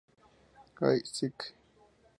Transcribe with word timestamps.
I, 0.81 0.97
Secc. 1.13 1.53